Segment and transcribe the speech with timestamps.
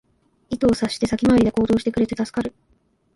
[0.49, 2.55] 意図を察して先回りで行動してくれて助かる